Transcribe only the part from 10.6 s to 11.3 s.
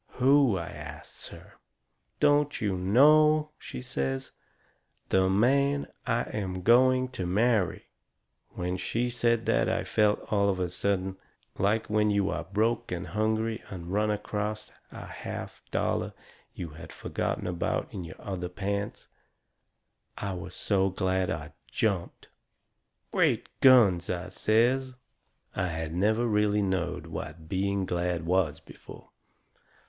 sudden,